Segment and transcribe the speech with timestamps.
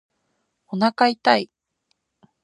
[0.69, 1.51] おなか痛い